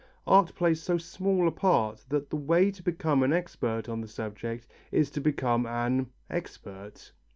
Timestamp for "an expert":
3.21-3.87, 5.67-7.11